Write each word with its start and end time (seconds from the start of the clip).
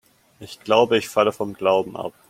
Ich 0.39 0.59
glaube, 0.61 0.97
ich 0.97 1.07
falle 1.09 1.31
vom 1.31 1.53
Glauben 1.53 1.95
ab. 1.95 2.13